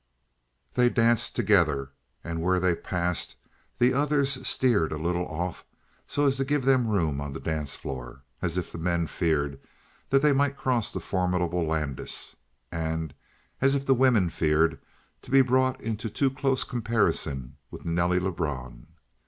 They 0.73 0.89
danced 0.89 1.35
together, 1.35 1.91
and 2.23 2.41
where 2.41 2.59
they 2.59 2.73
passed, 2.75 3.35
the 3.77 3.93
others 3.93 4.47
steered 4.47 4.91
a 4.91 4.97
little 4.97 5.27
off 5.27 5.63
so 6.07 6.25
as 6.25 6.37
to 6.37 6.43
give 6.43 6.65
them 6.65 6.87
room 6.87 7.21
on 7.21 7.33
the 7.33 7.39
dance 7.39 7.75
floor, 7.75 8.23
as 8.41 8.57
if 8.57 8.71
the 8.71 8.79
men 8.79 9.05
feared 9.05 9.59
that 10.09 10.23
they 10.23 10.33
might 10.33 10.57
cross 10.57 10.91
the 10.91 10.99
formidable 11.01 11.63
Landis, 11.63 12.35
and 12.71 13.13
as 13.61 13.75
if 13.75 13.85
the 13.85 13.93
women 13.93 14.31
feared 14.31 14.79
to 15.21 15.29
be 15.29 15.41
brought 15.43 15.79
into 15.79 16.09
too 16.09 16.31
close 16.31 16.63
comparison 16.63 17.57
with 17.69 17.85
Nelly 17.85 18.19
Lebrun. 18.19 18.87